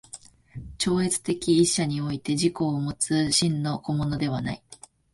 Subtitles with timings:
[0.79, 4.63] 超越的一者において自己をもつ真の個物ではない。